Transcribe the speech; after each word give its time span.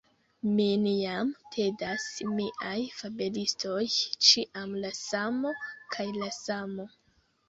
Min 0.59 0.85
jam 0.91 1.33
tedas 1.55 2.05
miaj 2.37 2.79
fabelistoj, 3.01 3.81
ĉiam 4.29 4.73
la 4.87 4.91
samo 5.01 5.53
kaj 5.97 6.07
la 6.17 6.31
samo. 6.39 6.87